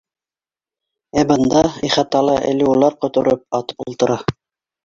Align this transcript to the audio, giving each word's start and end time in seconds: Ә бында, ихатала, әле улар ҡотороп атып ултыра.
Ә 1.21 1.25
бында, 1.33 1.61
ихатала, 1.89 2.39
әле 2.53 2.67
улар 2.73 2.99
ҡотороп 3.05 3.47
атып 3.61 3.89
ултыра. 3.89 4.19